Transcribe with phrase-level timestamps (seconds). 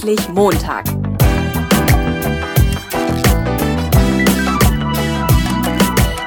[0.00, 0.84] Endlich Montag.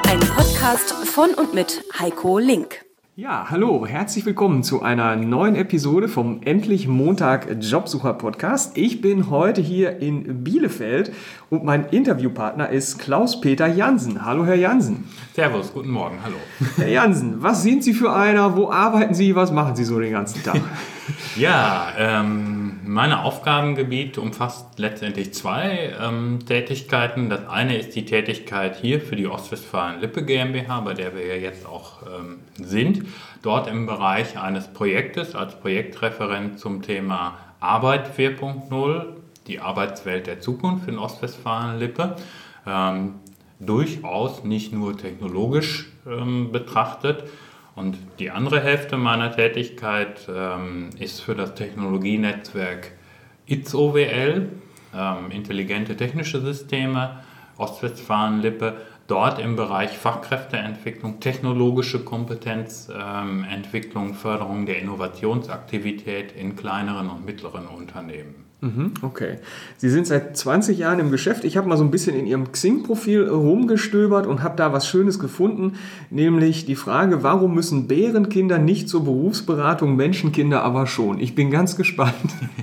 [0.09, 2.83] Ein Podcast von und mit Heiko Link.
[3.15, 8.77] Ja, hallo, herzlich willkommen zu einer neuen Episode vom Endlich Montag Jobsucher Podcast.
[8.77, 11.13] Ich bin heute hier in Bielefeld
[11.49, 14.25] und mein Interviewpartner ist Klaus-Peter Jansen.
[14.25, 15.07] Hallo, Herr Jansen.
[15.33, 16.35] Servus, guten Morgen, hallo.
[16.75, 18.57] Herr Jansen, was sind Sie für einer?
[18.57, 19.33] Wo arbeiten Sie?
[19.33, 20.59] Was machen Sie so den ganzen Tag?
[21.37, 27.29] ja, ähm, mein Aufgabengebiet umfasst letztendlich zwei ähm, Tätigkeiten.
[27.29, 31.65] Das eine ist die Tätigkeit hier für die Ostwestfalen-Lippe GmbH, bei der wir ja jetzt
[31.65, 33.05] auch ähm, sind.
[33.41, 39.05] Dort im Bereich eines Projektes als Projektreferent zum Thema Arbeit 4.0,
[39.47, 42.15] die Arbeitswelt der Zukunft in Ostwestfalen-Lippe.
[42.65, 43.15] Ähm,
[43.59, 47.23] durchaus nicht nur technologisch ähm, betrachtet,
[47.75, 52.91] und die andere Hälfte meiner Tätigkeit ähm, ist für das Technologienetzwerk
[53.45, 54.49] ITSOWL,
[54.93, 57.21] ähm, intelligente technische Systeme,
[57.57, 58.75] Ostwestfalen-Lippe,
[59.07, 68.50] dort im Bereich Fachkräfteentwicklung, technologische Kompetenzentwicklung, ähm, Förderung der Innovationsaktivität in kleineren und mittleren Unternehmen.
[68.63, 69.39] Mhm, okay.
[69.77, 71.45] Sie sind seit 20 Jahren im Geschäft.
[71.45, 75.17] Ich habe mal so ein bisschen in Ihrem Xing-Profil rumgestöbert und habe da was Schönes
[75.17, 75.79] gefunden,
[76.11, 81.19] nämlich die Frage, warum müssen Bärenkinder nicht zur Berufsberatung, Menschenkinder aber schon?
[81.19, 82.13] Ich bin ganz gespannt.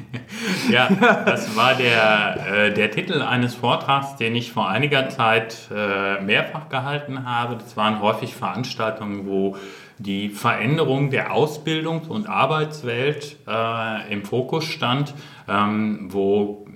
[0.70, 0.88] ja,
[1.26, 6.68] das war der, äh, der Titel eines Vortrags, den ich vor einiger Zeit äh, mehrfach
[6.68, 7.56] gehalten habe.
[7.56, 9.56] Das waren häufig Veranstaltungen, wo
[9.98, 15.14] die Veränderung der Ausbildungs- und Arbeitswelt äh, im Fokus stand,
[15.48, 16.66] ähm, wo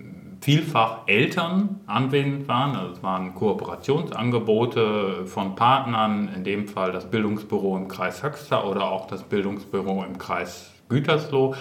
[0.40, 2.74] vielfach Eltern anwesend waren.
[2.74, 8.90] Also es waren Kooperationsangebote von Partnern, in dem Fall das Bildungsbüro im Kreis Höxter oder
[8.90, 11.54] auch das Bildungsbüro im Kreis Gütersloh,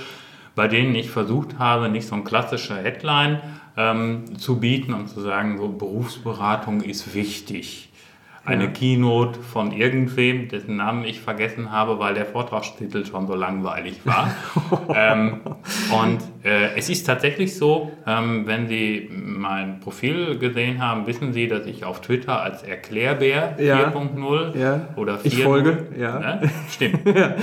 [0.55, 3.39] bei denen ich versucht habe, nicht so ein klassischer Headline
[3.77, 7.91] ähm, zu bieten und zu sagen, so Berufsberatung ist wichtig
[8.43, 8.69] eine ja.
[8.71, 14.33] Keynote von irgendwem, dessen Namen ich vergessen habe, weil der Vortragstitel schon so langweilig war.
[14.95, 15.41] ähm,
[15.91, 21.47] und äh, es ist tatsächlich so, ähm, wenn Sie mein Profil gesehen haben, wissen Sie,
[21.47, 23.91] dass ich auf Twitter als Erklärbär ja.
[23.91, 24.87] 4.0 ja.
[24.95, 26.19] oder 4.0 ich folge, ja.
[26.19, 26.51] Ne?
[26.69, 27.05] Stimmt.
[27.05, 27.33] äh,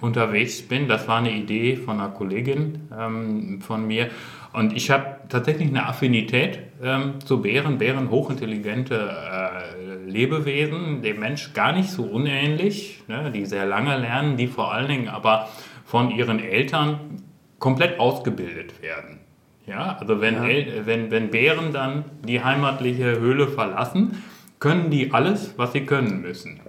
[0.00, 0.88] unterwegs bin.
[0.88, 4.08] Das war eine Idee von einer Kollegin ähm, von mir.
[4.52, 11.52] Und ich habe tatsächlich eine Affinität ähm, zu Bären, Bären hochintelligente äh, Lebewesen, dem Mensch
[11.52, 15.48] gar nicht so unähnlich, ne, die sehr lange lernen, die vor allen Dingen aber
[15.84, 17.22] von ihren Eltern
[17.58, 19.18] komplett ausgebildet werden.
[19.66, 20.86] Ja, also wenn, ja.
[20.86, 24.22] wenn, wenn Bären dann die heimatliche Höhle verlassen,
[24.58, 26.60] können die alles, was sie können müssen.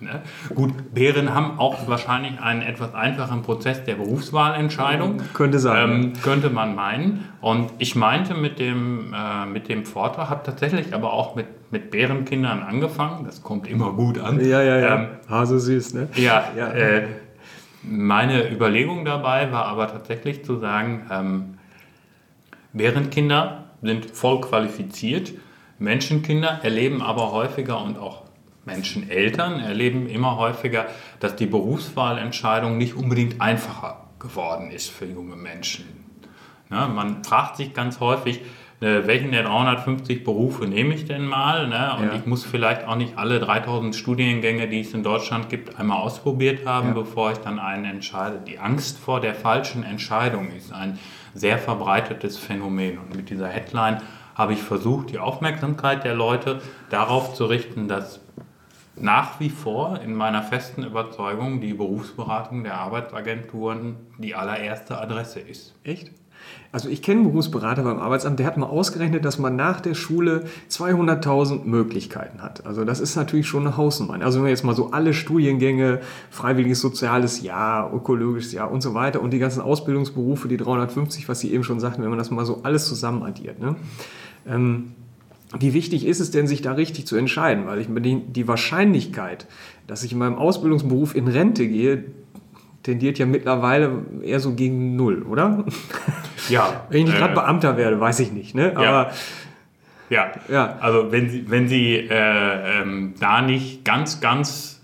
[0.00, 0.22] Ne?
[0.54, 5.20] Gut, Bären haben auch wahrscheinlich einen etwas einfachen Prozess der Berufswahlentscheidung.
[5.32, 5.90] Könnte sein.
[5.90, 7.28] Ähm, könnte man meinen.
[7.40, 11.90] Und ich meinte mit dem, äh, mit dem Vortrag, habe tatsächlich aber auch mit, mit
[11.90, 13.24] Bärenkindern angefangen.
[13.24, 14.40] Das kommt immer gut an.
[14.40, 14.94] Ja, ja, ja.
[14.96, 16.08] Ähm, Hase süß, ne?
[16.16, 16.68] Ja, ja.
[16.72, 17.06] Äh,
[17.82, 21.58] meine Überlegung dabei war aber tatsächlich zu sagen, ähm,
[22.72, 25.32] Bärenkinder sind voll qualifiziert.
[25.78, 28.21] Menschenkinder erleben aber häufiger und auch
[28.64, 30.86] Menschen, Eltern erleben immer häufiger,
[31.20, 35.84] dass die Berufswahlentscheidung nicht unbedingt einfacher geworden ist für junge Menschen.
[36.70, 38.40] Ne, man fragt sich ganz häufig,
[38.82, 41.68] äh, welchen der 350 Berufe nehme ich denn mal?
[41.68, 41.96] Ne?
[41.98, 42.14] Und ja.
[42.14, 46.66] ich muss vielleicht auch nicht alle 3000 Studiengänge, die es in Deutschland gibt, einmal ausprobiert
[46.66, 46.94] haben, ja.
[46.94, 48.40] bevor ich dann einen entscheide.
[48.44, 50.98] Die Angst vor der falschen Entscheidung ist ein
[51.32, 52.98] sehr verbreitetes Phänomen.
[52.98, 54.00] Und mit dieser Headline
[54.34, 58.20] habe ich versucht, die Aufmerksamkeit der Leute darauf zu richten, dass
[58.96, 65.74] nach wie vor in meiner festen Überzeugung die Berufsberatung der Arbeitsagenturen die allererste Adresse ist.
[65.84, 66.10] Echt?
[66.72, 69.94] Also ich kenne einen Berufsberater beim Arbeitsamt, der hat mal ausgerechnet, dass man nach der
[69.94, 72.66] Schule 200.000 Möglichkeiten hat.
[72.66, 74.14] Also das ist natürlich schon eine Hausnummer.
[74.24, 78.94] Also wenn wir jetzt mal so alle Studiengänge, freiwilliges soziales Jahr, ökologisches Jahr und so
[78.94, 82.30] weiter und die ganzen Ausbildungsberufe, die 350, was Sie eben schon sagten, wenn man das
[82.30, 83.60] mal so alles zusammen addiert.
[83.60, 83.76] Ne?
[84.46, 84.94] Ähm,
[85.58, 87.66] wie wichtig ist es denn, sich da richtig zu entscheiden?
[87.66, 89.46] Weil ich die, die Wahrscheinlichkeit,
[89.86, 92.04] dass ich in meinem Ausbildungsberuf in Rente gehe,
[92.82, 95.64] tendiert ja mittlerweile eher so gegen null, oder?
[96.48, 96.84] Ja.
[96.88, 98.54] wenn ich nicht gerade äh, Beamter werde, weiß ich nicht.
[98.54, 98.72] Ne?
[98.74, 99.10] Aber ja.
[100.10, 100.76] Ja, ja.
[100.80, 104.82] also wenn Sie, wenn Sie äh, ähm, da nicht ganz, ganz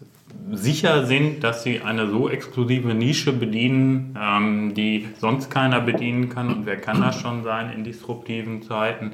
[0.51, 6.49] sicher sind, dass Sie eine so exklusive Nische bedienen, ähm, die sonst keiner bedienen kann,
[6.49, 9.13] und wer kann das schon sein in disruptiven Zeiten,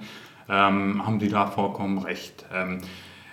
[0.48, 2.44] ähm, haben Sie da vollkommen recht.
[2.52, 2.78] Ähm,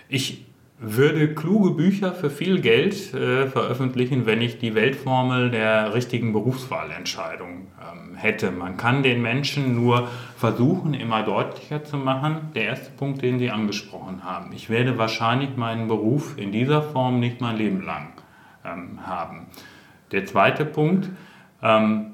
[0.10, 0.46] ich
[0.84, 7.68] würde kluge Bücher für viel Geld äh, veröffentlichen, wenn ich die Weltformel der richtigen Berufswahlentscheidung
[7.80, 8.50] ähm, hätte.
[8.50, 12.50] Man kann den Menschen nur versuchen, immer deutlicher zu machen.
[12.56, 14.54] Der erste Punkt, den Sie angesprochen haben.
[14.54, 18.14] Ich werde wahrscheinlich meinen Beruf in dieser Form nicht mein Leben lang
[18.66, 19.46] ähm, haben.
[20.12, 21.10] Der zweite Punkt,
[21.62, 22.11] ähm,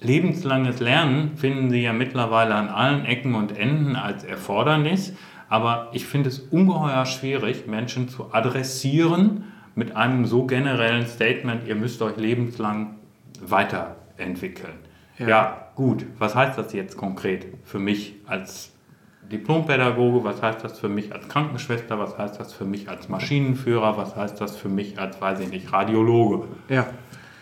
[0.00, 5.12] lebenslanges Lernen finden Sie ja mittlerweile an allen Ecken und Enden als Erfordernis.
[5.48, 9.44] Aber ich finde es ungeheuer schwierig, Menschen zu adressieren
[9.74, 12.96] mit einem so generellen Statement, ihr müsst euch lebenslang
[13.40, 14.74] weiterentwickeln.
[15.18, 15.28] Ja.
[15.28, 18.72] ja, gut, was heißt das jetzt konkret für mich als
[19.30, 23.96] Diplompädagoge, was heißt das für mich als Krankenschwester, was heißt das für mich als Maschinenführer,
[23.96, 26.48] was heißt das für mich als, weiß ich nicht, Radiologe.
[26.68, 26.86] Ja.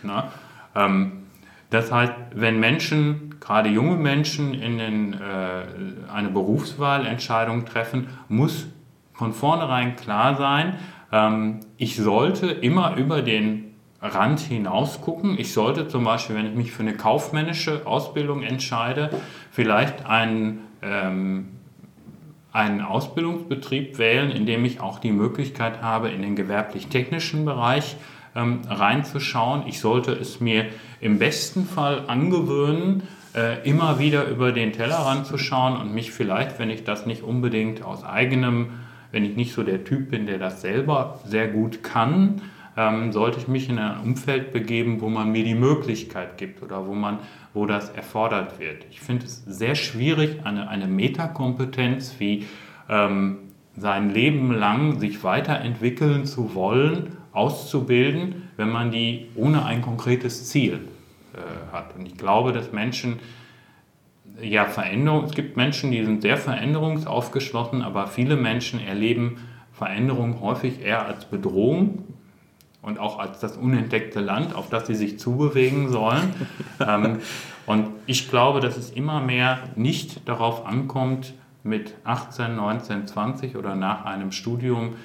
[0.03, 0.31] Na,
[0.75, 1.23] ähm,
[1.69, 8.67] das heißt, wenn Menschen, gerade junge Menschen, in den, äh, eine Berufswahlentscheidung treffen, muss
[9.13, 10.77] von vornherein klar sein,
[11.11, 15.37] ähm, ich sollte immer über den Rand hinaus gucken.
[15.37, 19.09] Ich sollte zum Beispiel, wenn ich mich für eine kaufmännische Ausbildung entscheide,
[19.51, 21.49] vielleicht einen, ähm,
[22.51, 27.97] einen Ausbildungsbetrieb wählen, in dem ich auch die Möglichkeit habe, in den gewerblich-technischen Bereich
[28.35, 29.63] ähm, reinzuschauen.
[29.67, 30.65] Ich sollte es mir
[31.01, 33.03] im besten Fall angewöhnen,
[33.35, 37.23] äh, immer wieder über den Tellerrand zu schauen und mich vielleicht, wenn ich das nicht
[37.23, 38.71] unbedingt aus eigenem,
[39.11, 42.41] wenn ich nicht so der Typ bin, der das selber sehr gut kann,
[42.77, 46.87] ähm, sollte ich mich in ein Umfeld begeben, wo man mir die Möglichkeit gibt oder
[46.87, 47.19] wo man,
[47.53, 48.85] wo das erfordert wird.
[48.89, 52.45] Ich finde es sehr schwierig, eine, eine Metakompetenz wie
[52.87, 53.39] ähm,
[53.75, 60.81] sein Leben lang sich weiterentwickeln zu wollen auszubilden, wenn man die ohne ein konkretes Ziel
[61.33, 61.95] äh, hat.
[61.97, 63.19] Und ich glaube, dass Menschen
[64.41, 69.37] ja Veränderung, es gibt Menschen, die sind sehr veränderungsaufgeschlossen, aber viele Menschen erleben
[69.71, 72.03] Veränderung häufig eher als Bedrohung
[72.81, 76.33] und auch als das unentdeckte Land, auf das sie sich zubewegen sollen.
[76.85, 77.19] ähm,
[77.65, 81.33] und ich glaube, dass es immer mehr nicht darauf ankommt,
[81.63, 84.95] mit 18, 19, 20 oder nach einem Studium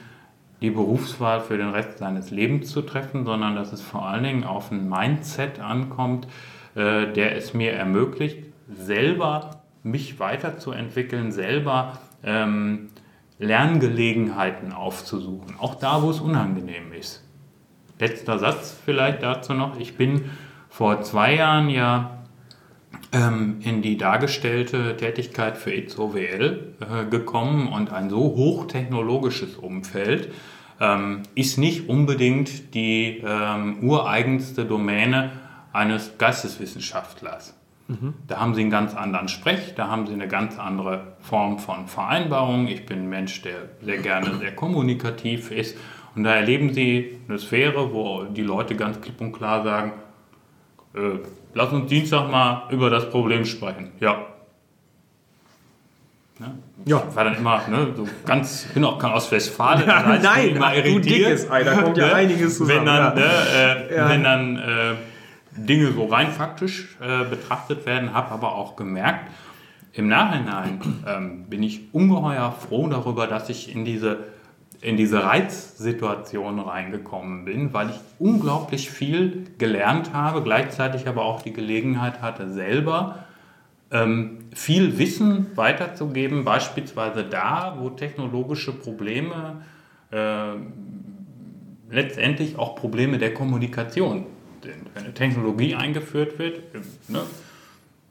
[0.60, 4.44] die Berufswahl für den Rest seines Lebens zu treffen, sondern dass es vor allen Dingen
[4.44, 6.26] auf ein Mindset ankommt,
[6.74, 12.88] äh, der es mir ermöglicht, selber mich weiterzuentwickeln, selber ähm,
[13.38, 17.22] Lerngelegenheiten aufzusuchen, auch da, wo es unangenehm ist.
[17.98, 19.78] Letzter Satz vielleicht dazu noch.
[19.78, 20.30] Ich bin
[20.68, 22.13] vor zwei Jahren ja
[23.14, 30.32] ähm, in die dargestellte Tätigkeit für ITSOWL äh, gekommen und ein so hochtechnologisches Umfeld
[30.80, 35.32] ähm, ist nicht unbedingt die ähm, ureigenste Domäne
[35.72, 37.54] eines Geisteswissenschaftlers.
[37.88, 38.14] Mhm.
[38.26, 41.86] Da haben Sie einen ganz anderen Sprech, da haben Sie eine ganz andere Form von
[41.86, 42.66] Vereinbarung.
[42.68, 45.76] Ich bin ein Mensch, der sehr gerne sehr kommunikativ ist.
[46.14, 49.92] Und da erleben Sie eine Sphäre, wo die Leute ganz klipp und klar sagen,
[50.94, 51.18] äh,
[51.54, 53.92] lass uns Dienstag mal über das Problem sprechen.
[54.00, 54.26] Ja.
[56.38, 56.54] Ne?
[56.84, 57.02] Ja.
[57.08, 59.84] Ich war dann immer ne, so ganz, bin auch kein aus Westfalen.
[59.86, 62.14] Ja, nein, immer du dickes Ei, da kommt ja ne?
[62.14, 62.80] einiges zusammen.
[62.80, 63.24] Wenn dann, ja.
[63.24, 64.08] ne, äh, ja.
[64.08, 64.94] wenn dann äh,
[65.56, 69.30] Dinge so rein faktisch äh, betrachtet werden, habe aber auch gemerkt,
[69.92, 74.24] im Nachhinein ähm, bin ich ungeheuer froh darüber, dass ich in diese
[74.84, 81.54] in diese Reizsituation reingekommen bin, weil ich unglaublich viel gelernt habe, gleichzeitig aber auch die
[81.54, 83.24] Gelegenheit hatte, selber
[83.90, 89.62] ähm, viel Wissen weiterzugeben, beispielsweise da, wo technologische Probleme
[90.10, 90.52] äh,
[91.90, 94.26] letztendlich auch Probleme der Kommunikation
[94.62, 94.74] sind.
[94.94, 96.60] Wenn eine Technologie eingeführt wird,
[97.08, 97.22] ne,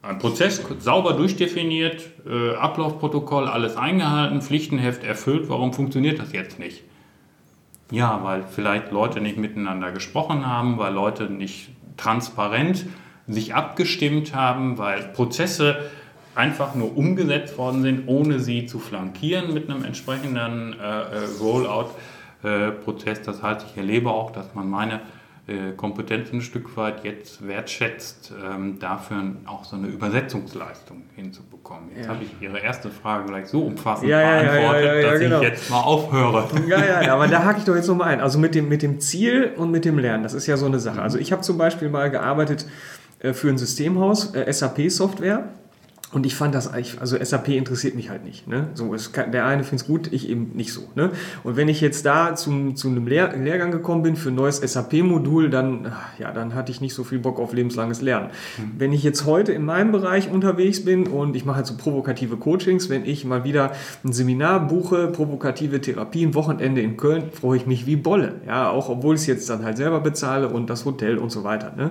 [0.06, 5.48] ein Prozess sauber durchdefiniert, äh, Ablaufprotokoll, alles eingehalten, Pflichtenheft erfüllt.
[5.48, 6.82] Warum funktioniert das jetzt nicht?
[7.90, 12.86] Ja, weil vielleicht Leute nicht miteinander gesprochen haben, weil Leute nicht transparent
[13.26, 15.90] sich abgestimmt haben, weil Prozesse
[16.34, 23.22] einfach nur umgesetzt worden sind, ohne sie zu flankieren mit einem entsprechenden äh, äh Rollout-Prozess.
[23.22, 24.98] das heißt, ich erlebe auch, dass man meine äh,
[25.76, 31.90] Kompetenz ein Stück weit jetzt wertschätzt, ähm, dafür auch so eine Übersetzungsleistung hinzubekommen.
[31.94, 32.12] Jetzt ja.
[32.12, 35.40] habe ich Ihre erste Frage gleich so umfassend ja, beantwortet, ja, dass genau.
[35.40, 36.48] ich jetzt mal aufhöre.
[36.66, 38.20] Ja, ja, aber da hake ich doch jetzt nochmal ein.
[38.20, 40.80] Also mit dem, mit dem Ziel und mit dem Lernen, das ist ja so eine
[40.80, 41.02] Sache.
[41.02, 42.66] Also ich habe zum Beispiel mal gearbeitet
[43.18, 45.48] äh, für ein Systemhaus, äh, SAP-Software.
[46.14, 48.46] Und ich fand das eigentlich, also SAP interessiert mich halt nicht.
[48.46, 48.68] Ne?
[48.74, 50.82] So, kann, der eine findet es gut, ich eben nicht so.
[50.94, 51.10] Ne?
[51.42, 54.58] Und wenn ich jetzt da zum, zu einem Lehr Lehrgang gekommen bin für ein neues
[54.58, 55.90] SAP-Modul, dann,
[56.20, 58.28] ja, dann hatte ich nicht so viel Bock auf lebenslanges Lernen.
[58.58, 58.72] Mhm.
[58.78, 62.36] Wenn ich jetzt heute in meinem Bereich unterwegs bin und ich mache halt so provokative
[62.36, 63.72] Coachings, wenn ich mal wieder
[64.04, 68.36] ein Seminar buche, provokative Therapie, ein Wochenende in Köln, freue ich mich wie Bolle.
[68.46, 71.42] Ja, auch obwohl ich es jetzt dann halt selber bezahle und das Hotel und so
[71.42, 71.74] weiter.
[71.76, 71.90] Ne?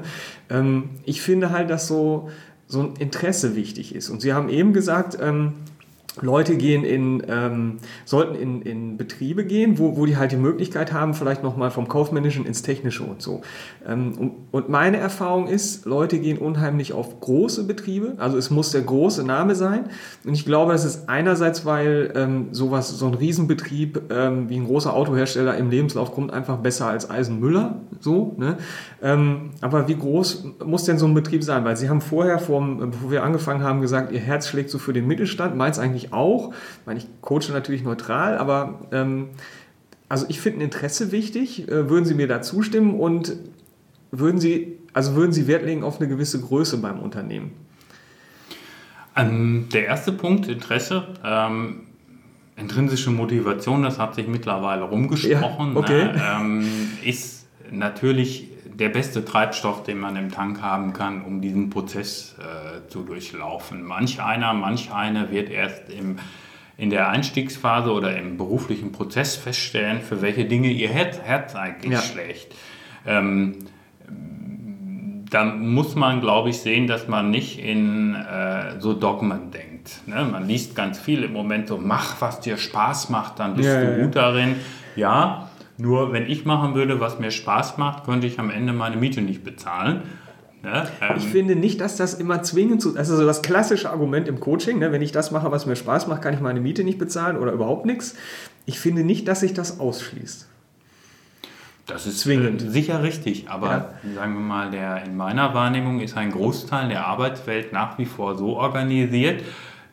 [0.50, 2.30] Ähm, ich finde halt, dass so
[2.74, 4.10] so ein Interesse wichtig ist.
[4.10, 5.54] Und Sie haben eben gesagt, ähm,
[6.22, 10.94] Leute gehen in, ähm, sollten in, in Betriebe gehen, wo, wo die halt die Möglichkeit
[10.94, 13.42] haben, vielleicht nochmal vom Kaufmännischen ins Technische und so.
[13.88, 18.82] Ähm, und, meine Erfahrung ist, Leute gehen unheimlich auf große Betriebe, also es muss der
[18.82, 19.86] große Name sein.
[20.24, 24.66] Und ich glaube, das ist einerseits, weil ähm, sowas, so ein Riesenbetrieb ähm, wie ein
[24.66, 28.36] großer Autohersteller im Lebenslauf kommt einfach besser als Eisenmüller, so.
[28.38, 28.58] Ne?
[29.02, 31.66] Ähm, aber wie groß muss denn so ein Betrieb sein?
[31.66, 34.94] Weil Sie haben vorher, vorm, bevor wir angefangen haben, gesagt, Ihr Herz schlägt so für
[34.94, 36.54] den Mittelstand, meint es eigentlich ich auch.
[36.54, 39.30] Ich meine, ich coache natürlich neutral, aber ähm,
[40.10, 41.68] also ich finde ein Interesse wichtig.
[41.68, 43.36] Äh, würden Sie mir da zustimmen und
[44.12, 47.52] würden Sie, also würden Sie Wert legen auf eine gewisse Größe beim Unternehmen?
[49.16, 51.08] Ähm, der erste Punkt, Interesse.
[51.24, 51.82] Ähm,
[52.56, 56.06] intrinsische Motivation, das hat sich mittlerweile rumgesprochen, ja, okay.
[56.06, 56.68] ne, ähm,
[57.04, 62.88] ist natürlich der beste Treibstoff, den man im Tank haben kann, um diesen Prozess äh,
[62.90, 63.84] zu durchlaufen.
[63.84, 66.18] Manch einer, manch eine wird erst im,
[66.78, 71.94] in der Einstiegsphase oder im beruflichen Prozess feststellen, für welche Dinge ihr Herz, Herz eigentlich
[71.94, 72.02] ja.
[72.02, 72.56] schlägt.
[73.06, 73.58] Ähm,
[75.30, 80.02] da muss man, glaube ich, sehen, dass man nicht in äh, so Dogmen denkt.
[80.06, 80.28] Ne?
[80.32, 83.82] Man liest ganz viel im Moment so, mach, was dir Spaß macht, dann bist ja,
[83.82, 84.22] du gut ja.
[84.22, 84.56] darin.
[84.96, 85.43] Ja,
[85.78, 89.22] nur wenn ich machen würde, was mir Spaß macht, könnte ich am Ende meine Miete
[89.22, 90.04] nicht bezahlen.
[90.62, 90.88] Ne?
[91.02, 92.96] Ähm ich finde nicht, dass das immer zwingend zu.
[92.96, 94.92] Also so das klassische Argument im Coaching, ne?
[94.92, 97.52] wenn ich das mache, was mir Spaß macht, kann ich meine Miete nicht bezahlen oder
[97.52, 98.16] überhaupt nichts.
[98.66, 100.48] Ich finde nicht, dass sich das ausschließt.
[101.86, 102.62] Das ist zwingend.
[102.62, 104.14] Äh, sicher richtig, aber ja.
[104.16, 108.38] sagen wir mal, der, in meiner Wahrnehmung ist ein Großteil der Arbeitswelt nach wie vor
[108.38, 109.44] so organisiert,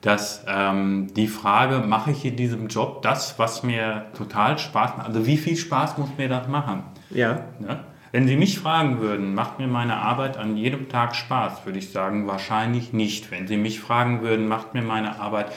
[0.00, 5.06] dass ähm, die Frage, mache ich in diesem Job das, was mir total Spaß macht?
[5.06, 6.84] Also wie viel Spaß muss mir das machen?
[7.10, 7.44] Ja.
[7.66, 7.84] ja?
[8.12, 11.92] Wenn Sie mich fragen würden, macht mir meine Arbeit an jedem Tag Spaß, würde ich
[11.92, 13.30] sagen, wahrscheinlich nicht.
[13.30, 15.52] Wenn Sie mich fragen würden, macht mir meine Arbeit,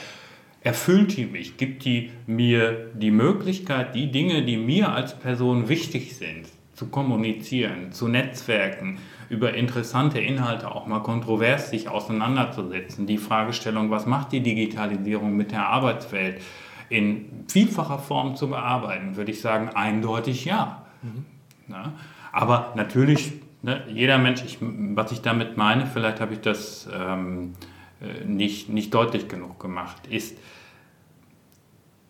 [0.61, 6.15] erfüllt die mich, gibt die mir die Möglichkeit, die Dinge, die mir als Person wichtig
[6.15, 8.97] sind, zu kommunizieren, zu netzwerken,
[9.29, 13.07] über interessante Inhalte auch mal kontrovers sich auseinanderzusetzen.
[13.07, 16.41] Die Fragestellung, was macht die Digitalisierung mit der Arbeitswelt,
[16.89, 20.85] in vielfacher Form zu bearbeiten, würde ich sagen, eindeutig ja.
[21.01, 21.25] Mhm.
[21.67, 21.93] ja
[22.33, 27.53] aber natürlich, ne, jeder Mensch, ich, was ich damit meine, vielleicht habe ich das ähm,
[28.01, 30.37] äh, nicht, nicht deutlich genug gemacht, ist,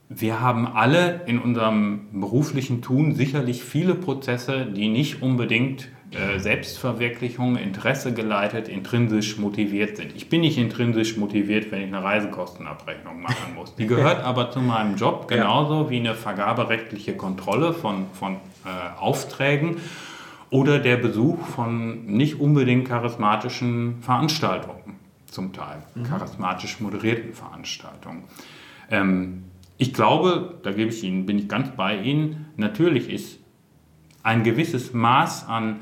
[0.09, 7.55] wir haben alle in unserem beruflichen Tun sicherlich viele Prozesse, die nicht unbedingt äh, Selbstverwirklichung,
[7.55, 10.15] Interesse geleitet, intrinsisch motiviert sind.
[10.15, 13.73] Ich bin nicht intrinsisch motiviert, wenn ich eine Reisekostenabrechnung machen muss.
[13.75, 19.77] Die gehört aber zu meinem Job genauso wie eine vergaberechtliche Kontrolle von, von äh, Aufträgen
[20.51, 26.03] oder der Besuch von nicht unbedingt charismatischen Veranstaltungen, zum Teil mhm.
[26.03, 28.25] charismatisch moderierten Veranstaltungen.
[28.91, 29.45] Ähm,
[29.77, 33.39] ich glaube, da gebe ich Ihnen, bin ich ganz bei Ihnen, natürlich ist
[34.21, 35.81] ein gewisses Maß an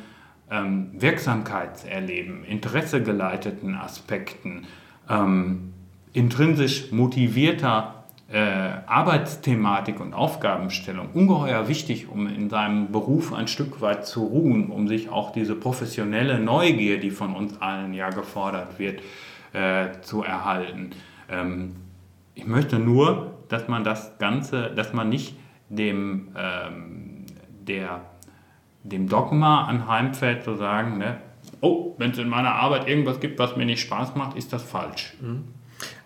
[0.50, 4.67] ähm, Wirksamkeitserleben, interessegeleiteten Aspekten,
[5.10, 5.74] ähm,
[6.13, 8.38] intrinsisch motivierter äh,
[8.86, 14.88] Arbeitsthematik und Aufgabenstellung ungeheuer wichtig, um in seinem Beruf ein Stück weit zu ruhen, um
[14.88, 19.01] sich auch diese professionelle Neugier, die von uns allen ja gefordert wird,
[19.53, 20.91] äh, zu erhalten.
[21.29, 21.75] Ähm,
[22.36, 25.36] ich möchte nur, dass man das Ganze, dass man nicht
[25.70, 27.25] dem, ähm,
[27.67, 28.01] der
[28.84, 31.17] dem Dogma anheimfällt, zu sagen, ne,
[31.62, 34.63] oh, wenn es in meiner Arbeit irgendwas gibt, was mir nicht Spaß macht, ist das
[34.63, 35.13] falsch.
[35.22, 35.43] Mhm.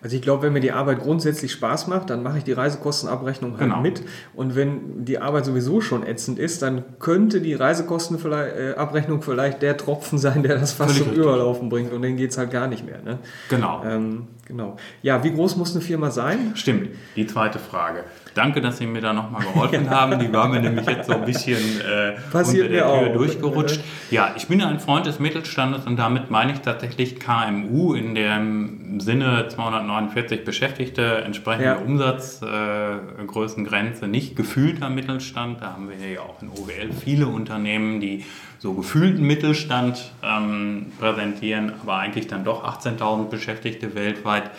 [0.02, 3.52] Also ich glaube, wenn mir die Arbeit grundsätzlich Spaß macht, dann mache ich die Reisekostenabrechnung
[3.52, 3.80] halt genau.
[3.80, 4.02] mit.
[4.34, 10.18] Und wenn die Arbeit sowieso schon ätzend ist, dann könnte die Reisekostenabrechnung vielleicht der Tropfen
[10.18, 11.92] sein, der das fast zum Überlaufen bringt.
[11.92, 13.02] Und dann geht es halt gar nicht mehr.
[13.02, 13.18] Ne?
[13.50, 13.82] Genau.
[13.84, 14.76] Ähm, genau.
[15.02, 16.52] Ja, wie groß muss eine Firma sein?
[16.54, 16.90] Stimmt.
[17.16, 18.04] Die zweite Frage.
[18.36, 20.18] Danke, dass Sie mir da nochmal geholfen haben.
[20.18, 23.80] Die war mir nämlich jetzt so ein bisschen äh, unter der Tür durchgerutscht.
[24.10, 29.00] Ja, ich bin ein Freund des Mittelstandes und damit meine ich tatsächlich KMU in dem
[29.00, 31.76] Sinne 290 240 Beschäftigte, entsprechende ja.
[31.76, 35.62] Umsatzgrößengrenze, äh, nicht gefühlter Mittelstand.
[35.62, 38.26] Da haben wir ja auch in OWL viele Unternehmen, die
[38.58, 44.50] so gefühlten Mittelstand ähm, präsentieren, aber eigentlich dann doch 18.000 Beschäftigte weltweit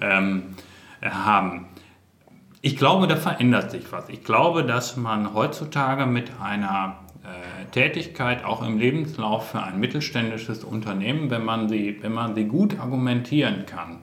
[0.00, 0.54] ähm,
[1.02, 1.66] haben.
[2.60, 4.08] Ich glaube, da verändert sich was.
[4.08, 10.64] Ich glaube, dass man heutzutage mit einer äh, Tätigkeit auch im Lebenslauf für ein mittelständisches
[10.64, 13.98] Unternehmen, wenn man sie, wenn man sie gut argumentieren kann,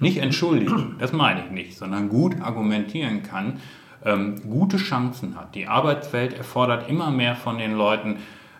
[0.00, 3.60] nicht entschuldigen, das meine ich nicht, sondern gut argumentieren kann,
[4.02, 5.54] ähm, gute Chancen hat.
[5.54, 8.16] Die Arbeitswelt erfordert immer mehr von den Leuten,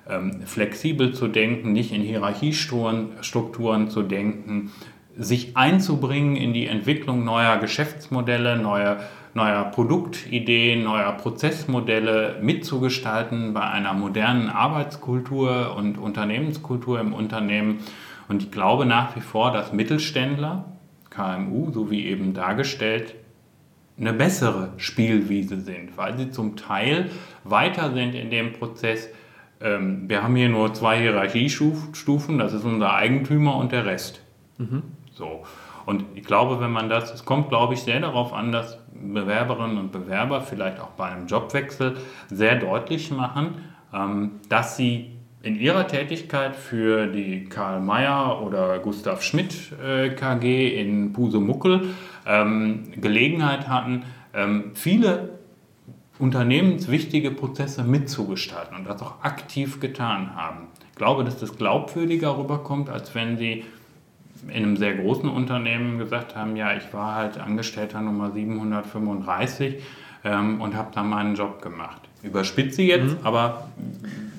[0.06, 4.70] ähm, flexibel zu denken, nicht in Hierarchiestrukturen zu denken,
[5.16, 8.98] sich einzubringen in die Entwicklung neuer Geschäftsmodelle, neuer,
[9.34, 17.80] neuer Produktideen, neuer Prozessmodelle mitzugestalten bei einer modernen Arbeitskultur und Unternehmenskultur im Unternehmen.
[18.28, 20.64] Und ich glaube nach wie vor, dass Mittelständler,
[21.10, 23.14] KMU, so wie eben dargestellt,
[23.98, 27.10] eine bessere Spielwiese sind, weil sie zum Teil
[27.44, 29.08] weiter sind in dem Prozess.
[29.60, 34.20] Ähm, wir haben hier nur zwei Hierarchiestufen, das ist unser Eigentümer und der Rest.
[34.58, 34.82] Mhm.
[35.14, 35.44] So.
[35.86, 39.78] Und ich glaube, wenn man das, es kommt, glaube ich, sehr darauf an, dass Bewerberinnen
[39.78, 41.96] und Bewerber vielleicht auch bei einem Jobwechsel
[42.28, 43.56] sehr deutlich machen,
[43.92, 50.80] ähm, dass sie in ihrer Tätigkeit für die Karl Mayer oder Gustav Schmidt äh, KG
[50.80, 51.90] in Pusemuckel
[52.26, 55.38] ähm, Gelegenheit hatten, ähm, viele
[56.18, 60.68] unternehmenswichtige Prozesse mitzugestalten und das auch aktiv getan haben.
[60.90, 63.64] Ich glaube, dass das glaubwürdiger rüberkommt, als wenn sie
[64.48, 69.82] in einem sehr großen Unternehmen gesagt haben, ja, ich war halt Angestellter Nummer 735
[70.24, 72.00] ähm, und habe da meinen Job gemacht.
[72.22, 73.26] Überspitze jetzt, mhm.
[73.26, 73.68] aber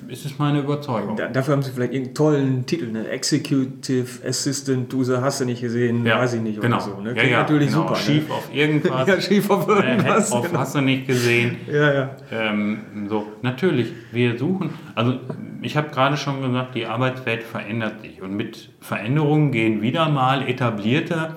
[0.07, 1.15] ist es meine Überzeugung.
[1.15, 3.07] Da, dafür haben sie vielleicht irgendeinen tollen Titel, ne?
[3.07, 6.77] Executive Assistant, du hast du nicht gesehen, ja, weiß ich nicht genau.
[6.77, 7.01] oder so.
[7.01, 7.13] Ne?
[7.13, 7.81] Klingt ja, ja, natürlich genau.
[7.83, 7.95] super.
[7.95, 8.33] Schief ne?
[8.33, 9.07] auf irgendwas.
[9.07, 10.31] ja, schief auf irgendwas.
[10.31, 10.59] Äh, auf genau.
[10.59, 11.57] hast du nicht gesehen.
[11.71, 12.15] ja, ja.
[12.31, 15.19] Ähm, so, natürlich, wir suchen, also
[15.61, 20.47] ich habe gerade schon gesagt, die Arbeitswelt verändert sich und mit Veränderungen gehen wieder mal
[20.47, 21.35] etablierte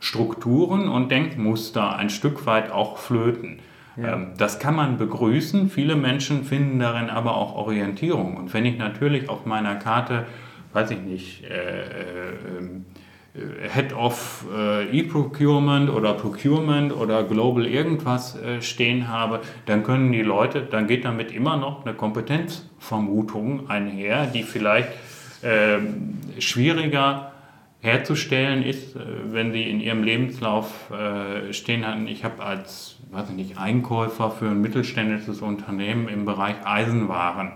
[0.00, 3.60] Strukturen und Denkmuster ein Stück weit auch flöten.
[3.96, 4.14] Ja.
[4.14, 5.70] Ähm, das kann man begrüßen.
[5.70, 8.36] Viele Menschen finden darin aber auch Orientierung.
[8.36, 10.26] Und wenn ich natürlich auf meiner Karte,
[10.72, 12.34] weiß ich nicht, äh, äh,
[13.68, 20.22] Head of äh, E-Procurement oder Procurement oder Global irgendwas äh, stehen habe, dann können die
[20.22, 24.90] Leute, dann geht damit immer noch eine Kompetenzvermutung einher, die vielleicht
[25.42, 27.32] ähm, schwieriger
[27.80, 33.30] herzustellen ist, äh, wenn sie in ihrem Lebenslauf äh, stehen hatten, ich habe als weiß
[33.30, 37.52] ich nicht, Einkäufer für ein mittelständisches Unternehmen im Bereich Eisenwaren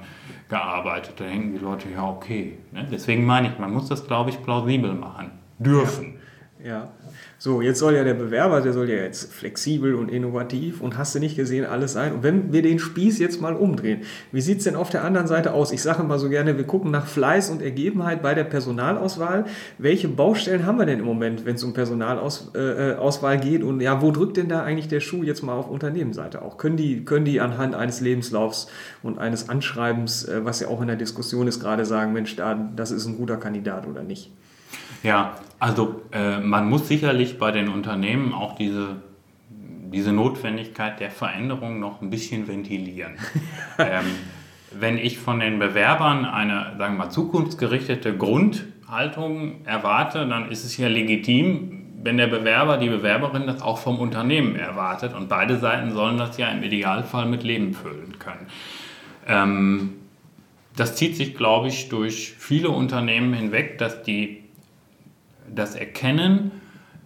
[0.48, 1.14] gearbeitet.
[1.18, 2.58] Da denken die Leute, ja, okay.
[2.72, 2.86] Ne?
[2.90, 5.32] Deswegen meine ich, man muss das, glaube ich, plausibel machen.
[5.58, 6.14] Dürfen.
[6.62, 6.68] Ja.
[6.68, 6.88] ja.
[7.40, 11.14] So, jetzt soll ja der Bewerber, der soll ja jetzt flexibel und innovativ und hast
[11.14, 12.14] du nicht gesehen, alles sein.
[12.14, 14.00] Und wenn wir den Spieß jetzt mal umdrehen,
[14.32, 15.70] wie sieht es denn auf der anderen Seite aus?
[15.70, 19.44] Ich sage mal so gerne, wir gucken nach Fleiß und Ergebenheit bei der Personalauswahl.
[19.78, 23.62] Welche Baustellen haben wir denn im Moment, wenn es um Personalauswahl äh, geht?
[23.62, 26.58] Und ja, wo drückt denn da eigentlich der Schuh jetzt mal auf Unternehmensseite auch?
[26.58, 28.66] Können die, können die anhand eines Lebenslaufs
[29.04, 32.68] und eines Anschreibens, äh, was ja auch in der Diskussion ist, gerade sagen, Mensch, da,
[32.74, 34.32] das ist ein guter Kandidat oder nicht?
[35.02, 38.96] Ja, also äh, man muss sicherlich bei den Unternehmen auch diese,
[39.50, 43.14] diese Notwendigkeit der Veränderung noch ein bisschen ventilieren.
[43.78, 44.04] ähm,
[44.72, 50.76] wenn ich von den Bewerbern eine, sagen wir mal, zukunftsgerichtete Grundhaltung erwarte, dann ist es
[50.76, 55.14] ja legitim, wenn der Bewerber, die Bewerberin das auch vom Unternehmen erwartet.
[55.14, 58.46] Und beide Seiten sollen das ja im Idealfall mit Leben füllen können.
[59.26, 59.94] Ähm,
[60.76, 64.44] das zieht sich, glaube ich, durch viele Unternehmen hinweg, dass die
[65.54, 66.50] das Erkennen,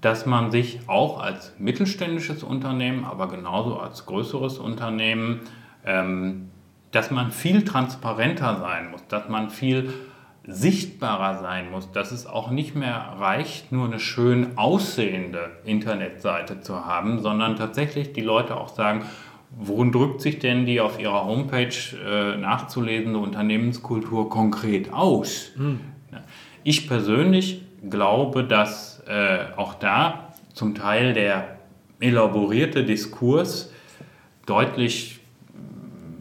[0.00, 5.40] dass man sich auch als mittelständisches Unternehmen, aber genauso als größeres Unternehmen,
[5.86, 6.50] ähm,
[6.90, 9.92] dass man viel transparenter sein muss, dass man viel
[10.44, 16.84] sichtbarer sein muss, dass es auch nicht mehr reicht, nur eine schön aussehende Internetseite zu
[16.84, 19.04] haben, sondern tatsächlich die Leute auch sagen,
[19.56, 21.68] worin drückt sich denn die auf ihrer Homepage
[22.04, 25.52] äh, nachzulesende Unternehmenskultur konkret aus?
[25.56, 25.80] Hm.
[26.64, 31.56] Ich persönlich glaube, dass äh, auch da zum Teil der
[32.00, 33.72] elaborierte Diskurs
[34.46, 35.20] deutlich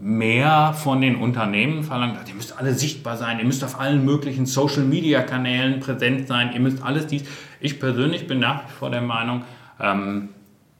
[0.01, 2.17] mehr von den Unternehmen verlangt.
[2.27, 6.83] Ihr müsst alle sichtbar sein, ihr müsst auf allen möglichen Social-Media-Kanälen präsent sein, ihr müsst
[6.83, 7.23] alles dies.
[7.59, 9.43] Ich persönlich bin nach wie vor der Meinung,
[9.79, 10.29] ähm,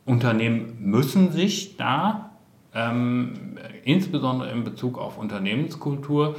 [0.05, 2.31] Unternehmen müssen sich da,
[2.73, 6.35] ähm, insbesondere in Bezug auf Unternehmenskultur,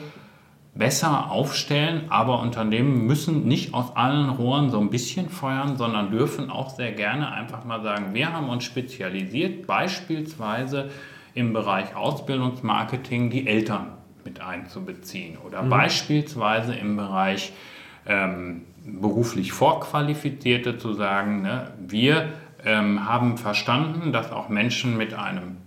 [0.74, 6.50] besser aufstellen, aber Unternehmen müssen nicht aus allen Rohren so ein bisschen feuern, sondern dürfen
[6.50, 10.90] auch sehr gerne einfach mal sagen, wir haben uns spezialisiert, beispielsweise
[11.35, 13.92] im Bereich Ausbildungsmarketing die Eltern
[14.24, 15.68] mit einzubeziehen oder mhm.
[15.68, 17.52] beispielsweise im Bereich
[18.06, 22.28] ähm, beruflich Vorqualifizierte zu sagen, ne, wir
[22.64, 25.58] ähm, haben verstanden, dass auch Menschen mit einem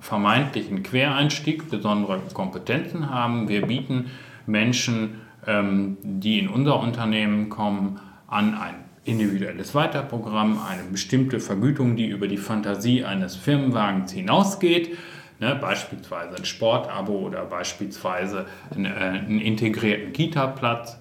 [0.00, 3.48] vermeintlichen Quereinstieg besondere Kompetenzen haben.
[3.48, 4.10] Wir bieten
[4.46, 12.06] Menschen, ähm, die in unser Unternehmen kommen, an ein individuelles Weiterprogramm, eine bestimmte Vergütung, die
[12.06, 14.96] über die Fantasie eines Firmenwagens hinausgeht.
[15.38, 20.98] Ne, beispielsweise ein Sportabo oder beispielsweise einen, äh, einen integrierten Kita-Platz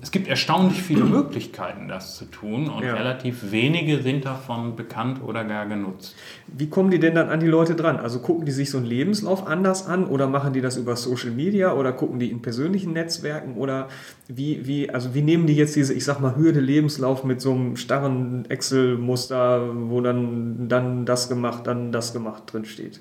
[0.00, 2.94] es gibt erstaunlich viele Möglichkeiten, das zu tun und ja.
[2.94, 6.14] relativ wenige sind davon bekannt oder gar genutzt.
[6.46, 7.96] Wie kommen die denn dann an die Leute dran?
[7.96, 11.30] Also gucken die sich so einen Lebenslauf anders an oder machen die das über Social
[11.30, 13.88] Media oder gucken die in persönlichen Netzwerken oder
[14.28, 17.52] wie, wie, also wie nehmen die jetzt diese, ich sag mal, Hürde Lebenslauf mit so
[17.52, 23.00] einem starren Excel-Muster, wo dann, dann das gemacht, dann das gemacht drin steht?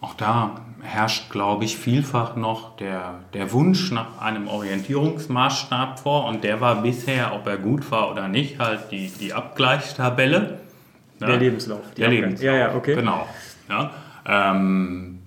[0.00, 6.44] Auch da herrscht, glaube ich, vielfach noch der, der Wunsch nach einem Orientierungsmaßstab vor und
[6.44, 10.60] der war bisher, ob er gut war oder nicht, halt die, die Abgleichstabelle.
[11.20, 11.80] Der ja, Lebenslauf.
[11.96, 12.44] Der Lebenslauf.
[12.44, 12.94] Ja, ja, okay.
[12.94, 13.26] Genau.
[13.68, 13.90] Ja,
[14.26, 15.18] ähm,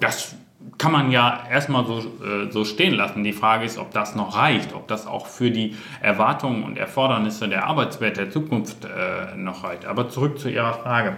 [0.00, 0.36] das
[0.78, 3.24] kann man ja erstmal so, äh, so stehen lassen.
[3.24, 7.48] Die Frage ist, ob das noch reicht, ob das auch für die Erwartungen und Erfordernisse
[7.48, 9.86] der Arbeitswelt der Zukunft äh, noch reicht.
[9.86, 11.16] Aber zurück zu Ihrer Frage.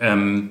[0.00, 0.50] Ähm,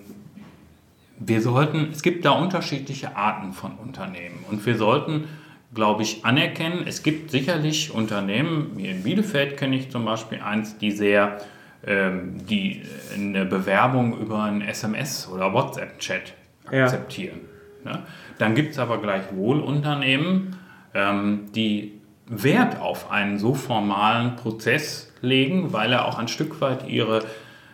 [1.19, 5.25] wir sollten, es gibt da unterschiedliche Arten von Unternehmen und wir sollten,
[5.73, 10.77] glaube ich, anerkennen, es gibt sicherlich Unternehmen, wie in Bielefeld kenne ich zum Beispiel eins,
[10.77, 11.39] die sehr,
[11.85, 16.33] ähm, die eine Bewerbung über ein SMS oder WhatsApp-Chat
[16.65, 17.41] akzeptieren.
[17.85, 17.93] Ja.
[17.93, 18.03] Ne?
[18.37, 20.57] Dann gibt es aber gleichwohl Unternehmen,
[20.93, 21.93] ähm, die
[22.27, 27.23] Wert auf einen so formalen Prozess legen, weil er auch ein Stück weit ihre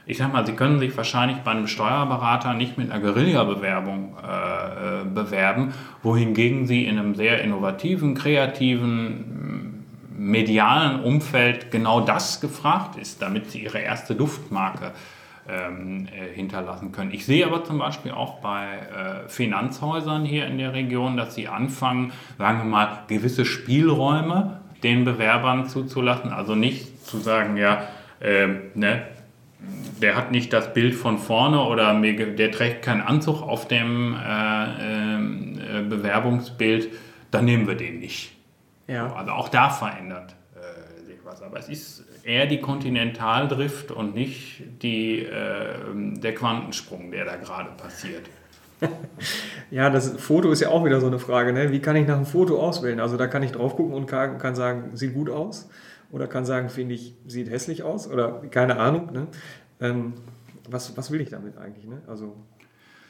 [0.05, 5.05] ich sag mal, Sie können sich wahrscheinlich bei einem Steuerberater nicht mit einer Guerilla-Bewerbung äh,
[5.05, 9.85] bewerben, wohingegen Sie in einem sehr innovativen, kreativen,
[10.17, 14.91] medialen Umfeld genau das gefragt ist, damit Sie Ihre erste Duftmarke
[15.49, 17.11] ähm, äh, hinterlassen können.
[17.11, 21.47] Ich sehe aber zum Beispiel auch bei äh, Finanzhäusern hier in der Region, dass sie
[21.47, 26.31] anfangen, sagen wir mal, gewisse Spielräume den Bewerbern zuzulassen.
[26.31, 27.83] Also nicht zu sagen, ja,
[28.21, 29.03] äh, ne,
[30.01, 35.79] der hat nicht das Bild von vorne oder der trägt keinen Anzug auf dem äh,
[35.79, 36.89] äh, Bewerbungsbild,
[37.31, 38.35] dann nehmen wir den nicht.
[38.87, 39.13] Ja.
[39.13, 41.41] Also auch da verändert äh, sich was.
[41.41, 47.69] Aber es ist eher die Kontinentaldrift und nicht die, äh, der Quantensprung, der da gerade
[47.77, 48.29] passiert.
[49.71, 51.53] ja, das Foto ist ja auch wieder so eine Frage.
[51.53, 51.71] Ne?
[51.71, 52.99] Wie kann ich nach einem Foto auswählen?
[52.99, 55.69] Also da kann ich drauf gucken und kann, kann sagen, sieht gut aus.
[56.13, 58.07] Oder kann sagen, finde ich, sieht hässlich aus.
[58.07, 59.11] Oder keine Ahnung.
[59.11, 59.27] Ne?
[59.81, 60.13] Ähm,
[60.69, 61.87] was, was will ich damit eigentlich?
[61.87, 62.03] Ne?
[62.07, 62.35] Also,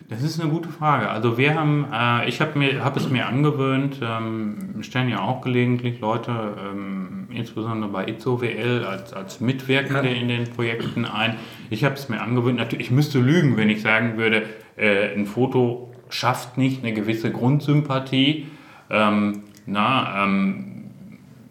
[0.08, 1.10] das ist eine gute Frage.
[1.10, 6.00] Also wir haben, äh, ich habe hab es mir angewöhnt, ähm, stellen ja auch gelegentlich
[6.00, 10.16] Leute, ähm, insbesondere bei IZOWL, als, als Mitwirkende ja.
[10.16, 11.36] in den Projekten ein.
[11.70, 14.44] Ich habe es mir angewöhnt, natürlich, ich müsste lügen, wenn ich sagen würde,
[14.78, 18.48] äh, ein Foto schafft nicht eine gewisse Grundsympathie.
[18.90, 20.73] Ähm, na, ähm,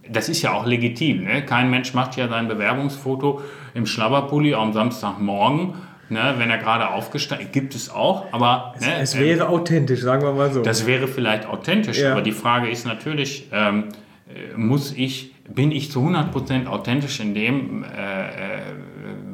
[0.09, 1.25] das ist ja auch legitim.
[1.25, 1.45] Ne?
[1.45, 3.43] Kein Mensch macht ja sein Bewerbungsfoto
[3.75, 5.75] im Schlabberpulli am Samstagmorgen.
[6.09, 8.75] Ne, wenn er gerade aufgestanden ist, gibt es auch, aber...
[8.77, 10.61] Es, ne, es wäre ähm, authentisch, sagen wir mal so.
[10.61, 12.13] Das wäre vielleicht authentisch, ja.
[12.13, 13.85] aber die Frage ist natürlich, ähm,
[14.29, 18.61] äh, muss ich, bin ich zu 100% authentisch in dem, äh, äh,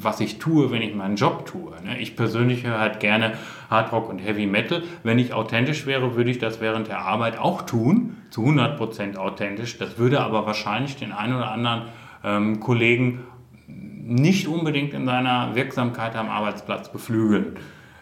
[0.01, 1.73] was ich tue, wenn ich meinen Job tue.
[1.85, 1.99] Ne?
[1.99, 3.33] Ich persönlich höre halt gerne
[3.69, 4.83] Hardrock und Heavy Metal.
[5.03, 9.77] Wenn ich authentisch wäre, würde ich das während der Arbeit auch tun, zu 100% authentisch.
[9.79, 11.83] Das würde aber wahrscheinlich den einen oder anderen
[12.25, 13.25] ähm, Kollegen
[13.67, 17.57] nicht unbedingt in seiner Wirksamkeit am Arbeitsplatz beflügeln.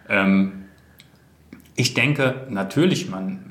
[0.09, 0.67] Ähm,
[1.75, 3.45] ich denke, natürlich, man,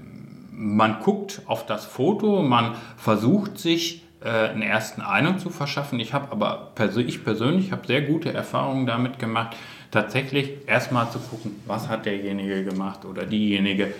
[0.51, 5.99] man guckt auf das Foto, man versucht sich einen ersten Eindruck zu verschaffen.
[5.99, 9.55] Ich habe aber ich persönlich habe sehr gute Erfahrungen damit gemacht,
[9.91, 13.93] tatsächlich erstmal zu gucken, was hat derjenige gemacht oder diejenige.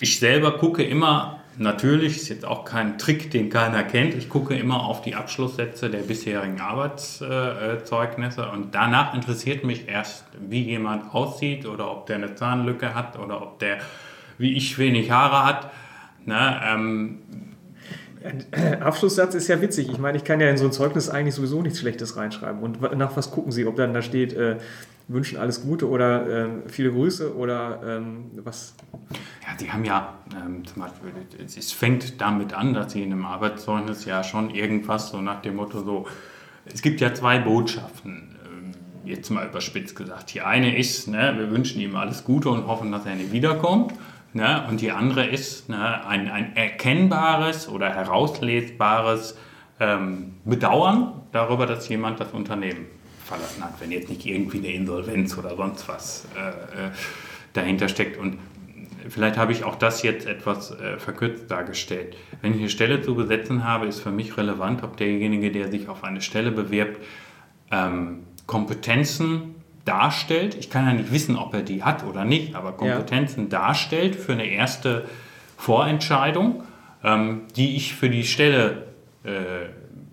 [0.00, 4.54] Ich selber gucke immer, natürlich ist jetzt auch kein Trick, den keiner kennt, ich gucke
[4.54, 11.66] immer auf die Abschlusssätze der bisherigen Arbeitszeugnisse und danach interessiert mich erst, wie jemand aussieht
[11.66, 13.78] oder ob der eine Zahnlücke hat oder ob der,
[14.38, 15.70] wie ich, wenig Haare hat.
[16.24, 17.18] Ne, ähm,
[18.80, 19.88] Abschlusssatz ist ja witzig.
[19.90, 22.62] Ich meine, ich kann ja in so ein Zeugnis eigentlich sowieso nichts Schlechtes reinschreiben.
[22.62, 23.66] Und nach was gucken Sie?
[23.66, 24.56] Ob dann da steht, äh,
[25.08, 28.74] wünschen alles Gute oder äh, viele Grüße oder ähm, was?
[29.42, 31.10] Ja, Sie haben ja ähm, zum Beispiel,
[31.44, 35.56] es fängt damit an, dass Sie in einem Arbeitszeugnis ja schon irgendwas so nach dem
[35.56, 36.06] Motto so,
[36.64, 38.72] es gibt ja zwei Botschaften, ähm,
[39.04, 40.34] jetzt mal überspitzt gesagt.
[40.34, 43.92] Die eine ist, ne, wir wünschen ihm alles Gute und hoffen, dass er nicht wiederkommt.
[44.36, 49.38] Ne, und die andere ist ne, ein, ein erkennbares oder herauslesbares
[49.80, 52.84] ähm, Bedauern darüber, dass jemand das Unternehmen
[53.24, 56.90] verlassen hat, wenn jetzt nicht irgendwie eine Insolvenz oder sonst was äh, äh
[57.54, 58.18] dahinter steckt.
[58.18, 58.36] Und
[59.08, 62.14] vielleicht habe ich auch das jetzt etwas äh, verkürzt dargestellt.
[62.42, 65.88] Wenn ich eine Stelle zu besetzen habe, ist für mich relevant, ob derjenige, der sich
[65.88, 67.02] auf eine Stelle bewirbt,
[67.70, 69.55] ähm, Kompetenzen
[69.86, 70.54] darstellt.
[70.54, 73.60] Ich kann ja nicht wissen, ob er die hat oder nicht, aber Kompetenzen ja.
[73.60, 75.06] darstellt für eine erste
[75.56, 76.64] Vorentscheidung,
[77.02, 78.88] ähm, die ich für die Stelle
[79.24, 79.70] äh,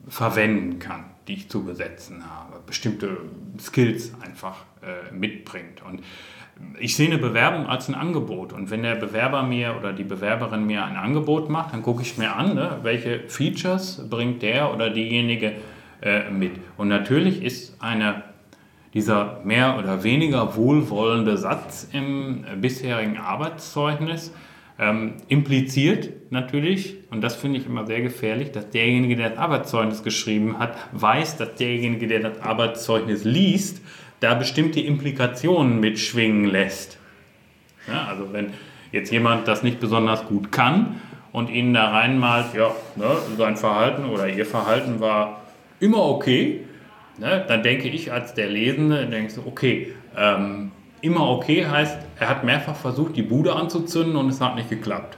[0.07, 2.62] verwenden kann, die ich zu besetzen habe.
[2.65, 3.17] Bestimmte
[3.59, 5.81] Skills einfach äh, mitbringt.
[5.83, 6.01] Und
[6.79, 10.65] ich sehe eine Bewerbung als ein Angebot und wenn der Bewerber mir oder die Bewerberin
[10.65, 14.89] mir ein Angebot macht, dann gucke ich mir an, ne, welche Features bringt der oder
[14.89, 15.53] diejenige
[16.01, 16.53] äh, mit.
[16.77, 18.23] Und natürlich ist eine,
[18.93, 24.32] dieser mehr oder weniger wohlwollende Satz im äh, bisherigen Arbeitszeugnis
[24.79, 30.03] ähm, impliziert natürlich, und das finde ich immer sehr gefährlich, dass derjenige, der das Arbeitszeugnis
[30.03, 33.82] geschrieben hat, weiß, dass derjenige, der das Arbeitszeugnis liest,
[34.19, 36.97] da bestimmte Implikationen mitschwingen lässt.
[37.88, 38.53] Ja, also wenn
[38.91, 41.01] jetzt jemand das nicht besonders gut kann
[41.32, 45.41] und Ihnen da reinmalt, ja, ne, sein Verhalten oder Ihr Verhalten war
[45.79, 46.62] immer okay,
[47.17, 50.71] ne, dann denke ich als der Lesende, denke so, okay, ähm,
[51.02, 55.17] immer okay heißt, er hat mehrfach versucht, die Bude anzuzünden und es hat nicht geklappt.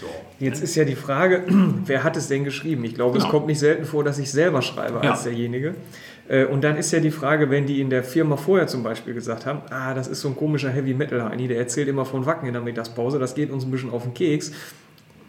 [0.00, 0.06] So.
[0.38, 1.44] Jetzt ist ja die Frage,
[1.84, 2.84] wer hat es denn geschrieben?
[2.84, 3.24] Ich glaube, genau.
[3.24, 5.30] es kommt nicht selten vor, dass ich selber schreibe als ja.
[5.30, 5.74] derjenige.
[6.28, 9.12] Äh, und dann ist ja die Frage, wenn die in der Firma vorher zum Beispiel
[9.12, 12.24] gesagt haben, ah, das ist so ein komischer Heavy Metal Heini, der erzählt immer von
[12.24, 14.52] Wacken in der Mittagspause, das geht uns ein bisschen auf den Keks.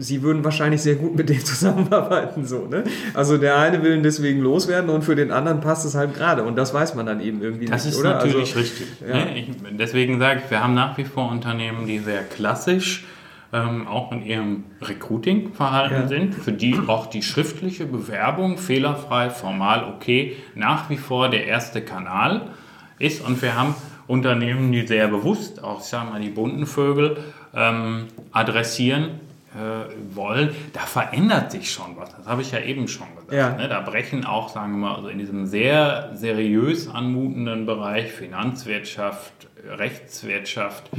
[0.01, 2.83] Sie würden wahrscheinlich sehr gut mit dem zusammenarbeiten, so, ne?
[3.13, 6.43] Also der eine will ihn deswegen loswerden und für den anderen passt es halt gerade.
[6.43, 8.17] Und das weiß man dann eben irgendwie das nicht, oder?
[8.17, 8.87] Ist natürlich also, richtig.
[9.07, 9.15] Ja.
[9.15, 9.37] Ne?
[9.37, 13.05] Ich, deswegen sage ich, wir haben nach wie vor Unternehmen, die sehr klassisch
[13.53, 16.07] ähm, auch in ihrem Recruiting-Verhalten ja.
[16.07, 21.81] sind, für die auch die schriftliche Bewerbung fehlerfrei, formal okay, nach wie vor der erste
[21.81, 22.49] Kanal
[22.97, 23.25] ist.
[23.25, 23.75] Und wir haben
[24.07, 27.17] Unternehmen, die sehr bewusst, auch sagen wir mal die bunten Vögel,
[27.53, 29.19] ähm, adressieren
[29.53, 32.15] äh, wollen, da verändert sich schon was.
[32.15, 33.33] Das habe ich ja eben schon gesagt.
[33.33, 33.55] Ja.
[33.55, 33.67] Ne?
[33.67, 39.33] Da brechen auch, sagen wir mal, also in diesem sehr seriös anmutenden Bereich Finanzwirtschaft,
[39.77, 40.89] Rechtswirtschaft,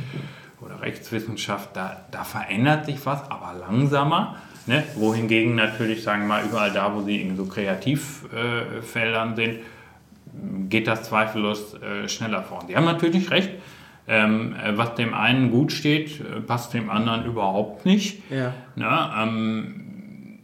[0.65, 4.37] oder Rechtswissenschaft, da, da verändert sich was, aber langsamer.
[4.67, 4.85] Ne?
[4.95, 9.59] Wohingegen natürlich, sagen wir mal, überall da, wo sie in so Kreativfeldern äh, sind,
[10.71, 12.67] geht das zweifellos äh, schneller voran.
[12.69, 13.51] Sie haben natürlich recht.
[14.09, 18.23] Ähm, äh, was dem einen gut steht, passt dem anderen überhaupt nicht.
[18.31, 18.53] Ja.
[18.75, 20.39] Na, ähm,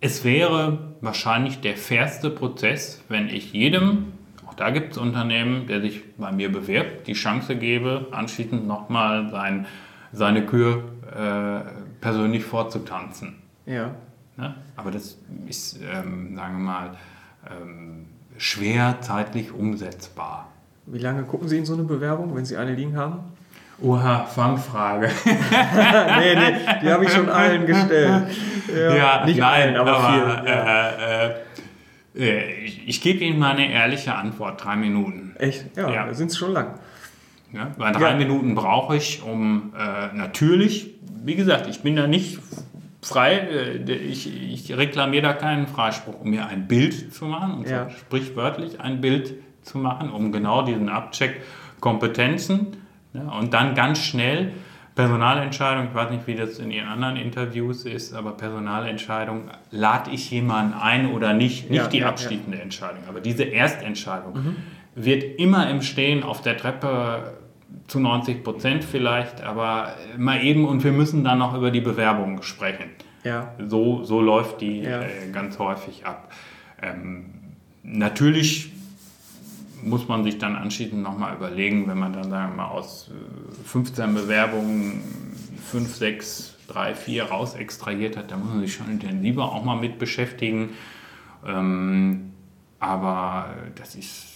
[0.00, 4.12] es wäre wahrscheinlich der fairste Prozess, wenn ich jedem
[4.58, 9.66] da gibt es Unternehmen, der sich bei mir bewirbt, die Chance gebe, anschließend nochmal sein,
[10.12, 10.82] seine Kür
[11.14, 11.60] äh,
[12.00, 13.36] persönlich vorzutanzen.
[13.66, 13.94] Ja.
[14.36, 14.56] Ne?
[14.74, 15.16] Aber das
[15.46, 16.96] ist, ähm, sagen wir mal,
[17.48, 20.48] ähm, schwer zeitlich umsetzbar.
[20.90, 23.18] Wie lange gucken Sie in so eine Bewerbung, wenn Sie eine liegen haben?
[23.80, 25.08] Oha, Fangfrage.
[25.24, 28.26] nee, nee, die habe ich schon allen gestellt.
[28.74, 30.46] Ja, ja nicht nein, allen, aber, aber vielen.
[30.46, 30.88] Ja.
[30.90, 31.34] Äh, äh,
[32.18, 35.36] äh, ich, ich gebe Ihnen mal eine ehrliche Antwort, drei Minuten.
[35.38, 35.76] Echt?
[35.76, 36.14] Ja, ja.
[36.14, 36.74] sind es schon lang.
[37.52, 38.16] Ja, weil drei ja.
[38.16, 42.40] Minuten brauche ich, um äh, natürlich, wie gesagt, ich bin da nicht
[43.00, 47.68] frei, äh, ich, ich reklamiere da keinen Freispruch, um mir ein Bild zu machen, und
[47.68, 47.88] ja.
[47.90, 49.34] sprichwörtlich ein Bild
[49.68, 51.42] zu machen, um genau diesen Abcheck
[51.80, 52.78] Kompetenzen
[53.12, 54.52] ja, und dann ganz schnell
[54.94, 60.28] Personalentscheidung, ich weiß nicht, wie das in Ihren anderen Interviews ist, aber Personalentscheidung, lade ich
[60.32, 62.60] jemanden ein oder nicht, nicht ja, die ja, abschließende.
[62.60, 64.56] Entscheidung, aber diese Erstentscheidung mhm.
[64.96, 67.34] wird immer im Stehen auf der Treppe
[67.86, 72.42] zu 90 Prozent vielleicht, aber mal eben und wir müssen dann noch über die Bewerbung
[72.42, 72.90] sprechen.
[73.22, 73.54] Ja.
[73.64, 76.32] So, so läuft die äh, ganz häufig ab.
[76.82, 77.26] Ähm,
[77.84, 78.72] natürlich
[79.82, 83.10] muss man sich dann anschließend nochmal überlegen, wenn man dann, sagen wir mal, aus
[83.64, 85.02] 15 äh, Bewerbungen
[85.70, 89.76] 5, 6, 3, 4 raus extrahiert hat, da muss man sich schon intensiver auch mal
[89.76, 90.70] mit beschäftigen.
[91.46, 92.32] Ähm,
[92.80, 94.26] aber das ist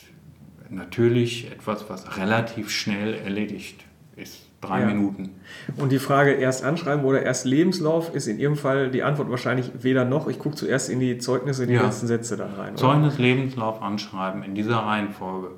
[0.70, 3.84] natürlich etwas, was relativ schnell erledigt
[4.16, 4.86] ist drei ja.
[4.86, 5.30] Minuten.
[5.76, 9.70] Und die Frage erst anschreiben oder erst Lebenslauf ist in Ihrem Fall die Antwort wahrscheinlich
[9.80, 10.28] weder noch.
[10.28, 11.82] Ich gucke zuerst in die Zeugnisse, in die ja.
[11.84, 12.76] letzten Sätze dann rein.
[12.76, 15.50] Zeugnis, Lebenslauf anschreiben in dieser Reihenfolge.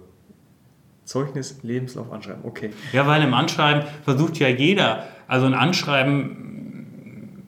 [1.05, 2.71] Zeugnis, Lebenslauf, Anschreiben, okay.
[2.93, 7.45] Ja, weil im Anschreiben versucht ja jeder, also ein Anschreiben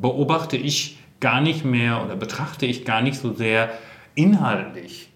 [0.00, 3.70] beobachte ich gar nicht mehr oder betrachte ich gar nicht so sehr
[4.14, 5.10] inhaltlich.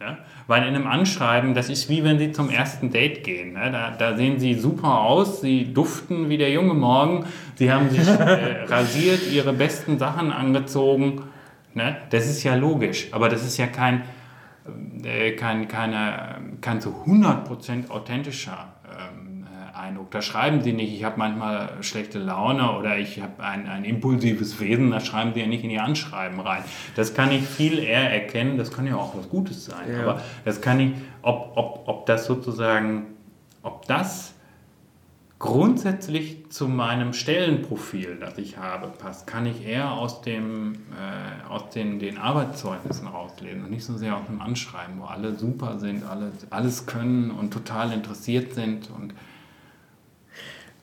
[0.00, 0.18] Ja?
[0.48, 3.52] Weil in einem Anschreiben, das ist wie wenn Sie zum ersten Date gehen.
[3.52, 3.70] Ne?
[3.70, 8.08] Da, da, sehen Sie super aus, Sie duften wie der junge Morgen, Sie haben sich
[8.08, 11.22] äh, rasiert, Ihre besten Sachen angezogen.
[11.74, 11.98] Ne?
[12.08, 14.04] Das ist ja logisch, aber das ist ja kein,
[15.04, 18.72] äh, kein, keine, kein zu 100% authentischer
[19.88, 20.10] Eindruck.
[20.10, 24.60] Da schreiben sie nicht, ich habe manchmal schlechte Laune oder ich habe ein, ein impulsives
[24.60, 26.62] Wesen, da schreiben sie ja nicht in ihr Anschreiben rein.
[26.96, 30.02] Das kann ich viel eher erkennen, das kann ja auch was Gutes sein, ja.
[30.02, 33.06] aber das kann ich, ob, ob, ob das sozusagen,
[33.62, 34.34] ob das
[35.38, 41.70] grundsätzlich zu meinem Stellenprofil, das ich habe, passt, kann ich eher aus, dem, äh, aus
[41.70, 46.04] den, den Arbeitszeugnissen rauslesen und nicht so sehr aus dem Anschreiben, wo alle super sind,
[46.04, 48.90] alle, alles können und total interessiert sind.
[48.90, 49.14] Und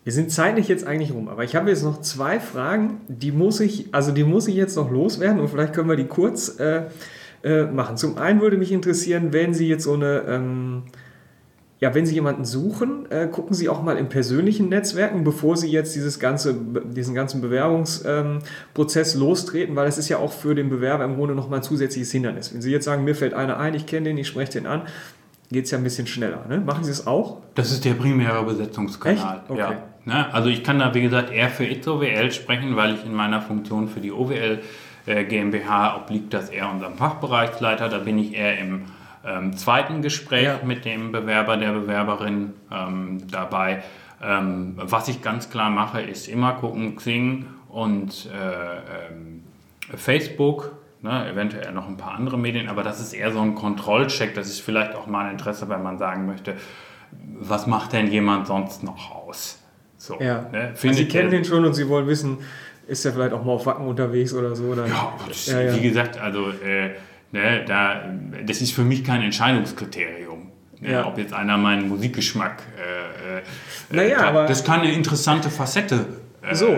[0.06, 3.60] wir sind zeitlich jetzt eigentlich rum, aber ich habe jetzt noch zwei Fragen, die muss
[3.60, 6.84] ich, also die muss ich jetzt noch loswerden und vielleicht können wir die kurz äh,
[7.44, 7.98] äh, machen.
[7.98, 10.84] Zum einen würde mich interessieren, wenn Sie jetzt so eine ähm,
[11.80, 15.70] ja, wenn Sie jemanden suchen, äh, gucken Sie auch mal in persönlichen Netzwerken, bevor Sie
[15.70, 20.70] jetzt dieses ganze, diesen ganzen Bewerbungsprozess ähm, lostreten, weil das ist ja auch für den
[20.70, 22.54] Bewerber im Grunde nochmal ein zusätzliches Hindernis.
[22.54, 24.84] Wenn Sie jetzt sagen, mir fällt einer ein, ich kenne den, ich spreche den an,
[25.52, 26.46] geht es ja ein bisschen schneller.
[26.48, 26.60] Ne?
[26.60, 27.42] Machen Sie es auch?
[27.56, 29.38] Das ist der primäre Besetzungskanal.
[29.38, 29.50] Echt?
[29.50, 29.60] Okay.
[29.60, 29.84] Ja.
[30.06, 30.32] Ne?
[30.34, 33.88] Also ich kann da, wie gesagt, eher für ITOWL sprechen, weil ich in meiner Funktion
[33.88, 34.62] für die OWL
[35.06, 37.90] äh, GmbH obliegt das eher unserem Fachbereichsleiter.
[37.90, 38.84] Da bin ich eher im
[39.26, 40.60] ähm, zweiten Gespräch ja.
[40.64, 43.84] mit dem Bewerber, der Bewerberin ähm, dabei.
[44.24, 49.44] Ähm, was ich ganz klar mache, ist immer gucken, Xing und äh, ähm,
[49.96, 54.34] Facebook, ne, eventuell noch ein paar andere Medien, aber das ist eher so ein Kontrollcheck.
[54.34, 56.56] Das ist vielleicht auch mal ein Interesse, wenn man sagen möchte,
[57.40, 59.25] was macht denn jemand sonst noch aus?
[60.06, 60.50] So, ja.
[60.52, 62.38] ne, also Sie kennen den schon und Sie wollen wissen,
[62.88, 64.66] ist er vielleicht auch mal auf Wacken unterwegs oder so?
[64.66, 64.86] Oder?
[64.88, 66.92] Ja, das, ja, ja, wie gesagt, also äh,
[67.36, 68.02] Ne, da,
[68.46, 70.52] das ist für mich kein Entscheidungskriterium.
[70.80, 71.06] Ne, ja.
[71.06, 72.64] Ob jetzt einer meinen Musikgeschmack.
[72.78, 73.42] Äh, äh,
[73.90, 76.06] naja, aber das kann eine interessante Facette.
[76.42, 76.78] Äh, so,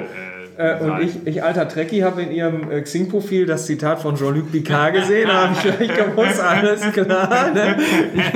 [0.57, 4.15] äh, äh, und ich, ich, alter Trekkie, habe in ihrem äh, Xing-Profil das Zitat von
[4.15, 5.27] Jean-Luc Picard gesehen.
[5.27, 7.51] da habe ich gleich gewusst, alles klar.
[7.53, 7.77] Ne?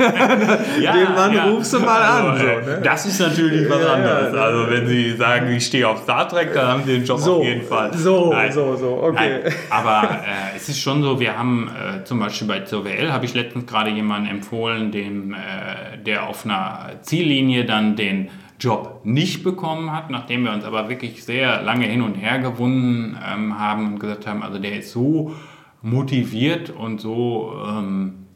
[0.80, 1.44] ja, Den Mann ja.
[1.46, 2.38] rufst du mal also, an.
[2.38, 2.80] So, ne?
[2.82, 4.34] Das ist natürlich was anderes.
[4.34, 7.40] Also wenn Sie sagen, ich stehe auf Star Trek, dann haben Sie den Job so,
[7.40, 7.92] auf jeden Fall.
[7.94, 8.52] So, Nein.
[8.52, 9.40] so, so, okay.
[9.42, 9.54] Nein.
[9.70, 13.34] Aber äh, es ist schon so, wir haben äh, zum Beispiel bei ZWL, habe ich
[13.34, 18.30] letztens gerade jemanden empfohlen, dem, äh, der auf einer Ziellinie dann den
[18.62, 23.18] Job nicht bekommen hat, nachdem wir uns aber wirklich sehr lange hin und her gewunden
[23.24, 25.34] ähm, haben und gesagt haben, also der ist so
[25.82, 28.26] motiviert und so ähm,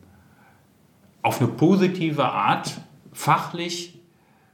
[1.23, 2.81] auf eine positive Art
[3.13, 4.01] fachlich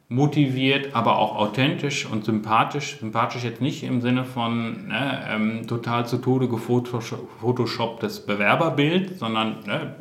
[0.08, 2.98] motiviert, aber auch authentisch und sympathisch.
[3.00, 9.94] Sympathisch jetzt nicht im Sinne von ne, ähm, total zu Tode gefotoshopptes Bewerberbild, sondern ne,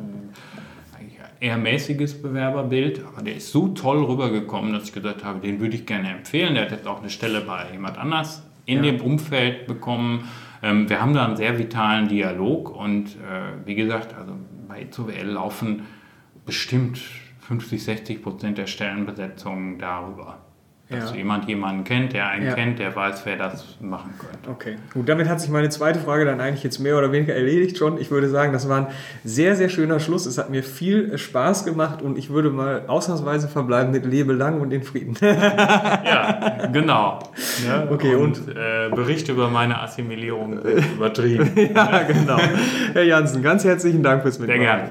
[1.42, 5.74] eher mäßiges Bewerberbild, aber der ist so toll rübergekommen, dass ich gesagt habe, den würde
[5.74, 6.54] ich gerne empfehlen.
[6.54, 8.92] Der hat jetzt auch eine Stelle bei jemand anders in ja.
[8.92, 10.28] dem Umfeld bekommen.
[10.62, 14.34] Ähm, wir haben da einen sehr vitalen Dialog und äh, wie gesagt, also
[14.68, 15.82] bei ZWL laufen
[16.46, 17.00] bestimmt
[17.40, 20.38] 50, 60 Prozent der Stellenbesetzungen darüber.
[20.92, 21.16] Dass ja.
[21.16, 22.54] jemand jemanden kennt, der einen ja.
[22.54, 24.50] kennt, der weiß, wer das machen könnte.
[24.50, 27.78] Okay, gut, damit hat sich meine zweite Frage dann eigentlich jetzt mehr oder weniger erledigt
[27.78, 27.98] schon.
[27.98, 28.86] Ich würde sagen, das war ein
[29.24, 30.26] sehr, sehr schöner Schluss.
[30.26, 34.60] Es hat mir viel Spaß gemacht und ich würde mal ausnahmsweise verbleiben mit Lebe lang
[34.60, 35.16] und in Frieden.
[35.20, 37.20] ja, genau.
[37.66, 41.50] Ja, okay, und, und äh, Bericht über meine Assimilierung übertrieben.
[41.74, 42.38] ja, genau.
[42.92, 44.60] Herr Jansen, ganz herzlichen Dank fürs Mitmachen.
[44.60, 44.90] Sehr gerne.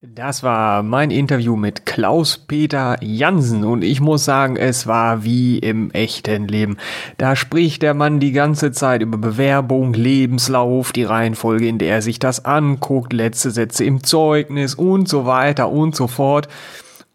[0.00, 5.90] Das war mein Interview mit Klaus-Peter Jansen und ich muss sagen, es war wie im
[5.90, 6.76] echten Leben.
[7.16, 12.02] Da spricht der Mann die ganze Zeit über Bewerbung, Lebenslauf, die Reihenfolge, in der er
[12.02, 16.46] sich das anguckt, letzte Sätze im Zeugnis und so weiter und so fort.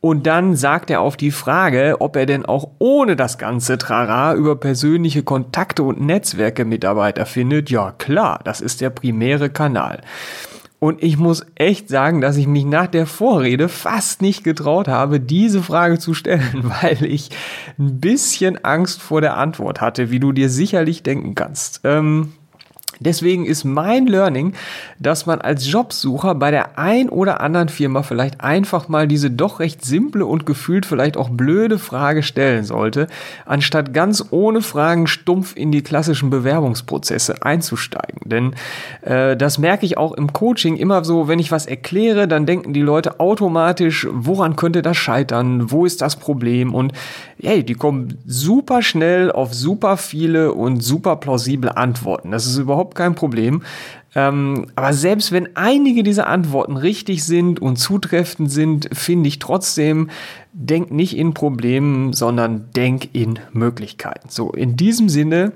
[0.01, 4.33] Und dann sagt er auf die Frage, ob er denn auch ohne das ganze Trara
[4.33, 7.69] über persönliche Kontakte und Netzwerke Mitarbeiter findet.
[7.69, 10.01] Ja klar, das ist der primäre Kanal.
[10.83, 15.21] Und ich muss echt sagen, dass ich mich nach der Vorrede fast nicht getraut habe,
[15.21, 16.43] diese Frage zu stellen,
[16.81, 17.29] weil ich
[17.79, 21.79] ein bisschen Angst vor der Antwort hatte, wie du dir sicherlich denken kannst.
[21.85, 22.33] Ähm,
[22.99, 24.53] Deswegen ist mein Learning,
[24.99, 29.59] dass man als Jobsucher bei der ein oder anderen Firma vielleicht einfach mal diese doch
[29.59, 33.07] recht simple und gefühlt vielleicht auch blöde Frage stellen sollte,
[33.45, 38.21] anstatt ganz ohne Fragen stumpf in die klassischen Bewerbungsprozesse einzusteigen.
[38.25, 38.55] Denn
[39.01, 42.73] äh, das merke ich auch im Coaching immer so, wenn ich was erkläre, dann denken
[42.73, 46.93] die Leute automatisch, woran könnte das scheitern, wo ist das Problem und
[47.41, 52.31] hey, die kommen super schnell auf super viele und super plausible Antworten.
[52.31, 53.63] Das ist überhaupt kein Problem.
[54.15, 60.11] Ähm, aber selbst wenn einige dieser Antworten richtig sind und zutreffend sind, finde ich trotzdem,
[60.53, 64.29] denk nicht in Problemen, sondern denk in Möglichkeiten.
[64.29, 65.53] So, in diesem Sinne,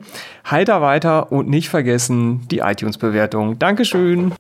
[0.50, 3.60] heiter weiter und nicht vergessen die iTunes-Bewertung.
[3.60, 4.34] Dankeschön.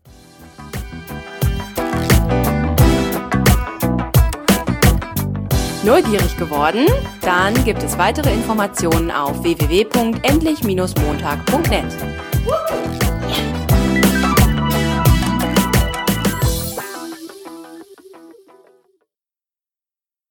[5.84, 6.86] Neugierig geworden?
[7.22, 12.27] Dann gibt es weitere Informationen auf www.endlich-montag.net.
[12.48, 13.07] Woo!